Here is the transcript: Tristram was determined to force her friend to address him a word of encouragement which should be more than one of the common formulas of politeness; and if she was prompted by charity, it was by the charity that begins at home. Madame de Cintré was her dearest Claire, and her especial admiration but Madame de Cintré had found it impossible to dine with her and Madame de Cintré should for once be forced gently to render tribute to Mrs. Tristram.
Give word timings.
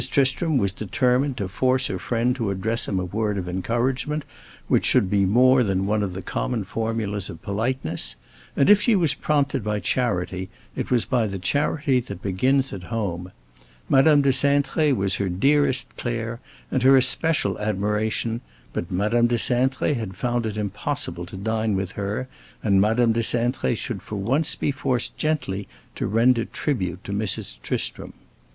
Tristram 0.09 0.57
was 0.57 0.71
determined 0.71 1.37
to 1.37 1.47
force 1.47 1.85
her 1.85 1.99
friend 1.99 2.35
to 2.35 2.49
address 2.49 2.87
him 2.87 2.99
a 2.99 3.05
word 3.05 3.37
of 3.37 3.47
encouragement 3.47 4.23
which 4.67 4.83
should 4.83 5.11
be 5.11 5.25
more 5.27 5.61
than 5.61 5.85
one 5.85 6.01
of 6.01 6.13
the 6.13 6.23
common 6.23 6.63
formulas 6.63 7.29
of 7.29 7.43
politeness; 7.43 8.15
and 8.57 8.67
if 8.67 8.81
she 8.81 8.95
was 8.95 9.13
prompted 9.13 9.63
by 9.63 9.79
charity, 9.79 10.49
it 10.75 10.89
was 10.89 11.05
by 11.05 11.27
the 11.27 11.37
charity 11.37 11.99
that 11.99 12.23
begins 12.23 12.73
at 12.73 12.85
home. 12.85 13.31
Madame 13.89 14.23
de 14.23 14.31
Cintré 14.31 14.91
was 14.95 15.17
her 15.17 15.29
dearest 15.29 15.95
Claire, 15.97 16.39
and 16.71 16.81
her 16.81 16.97
especial 16.97 17.59
admiration 17.59 18.41
but 18.73 18.89
Madame 18.89 19.27
de 19.27 19.35
Cintré 19.35 19.95
had 19.95 20.15
found 20.17 20.47
it 20.47 20.57
impossible 20.57 21.27
to 21.27 21.37
dine 21.37 21.75
with 21.75 21.91
her 21.91 22.27
and 22.63 22.81
Madame 22.81 23.11
de 23.11 23.21
Cintré 23.21 23.77
should 23.77 24.01
for 24.01 24.15
once 24.15 24.55
be 24.55 24.71
forced 24.71 25.15
gently 25.15 25.67
to 25.93 26.07
render 26.07 26.43
tribute 26.43 27.03
to 27.03 27.11
Mrs. 27.13 27.57
Tristram. 27.61 28.13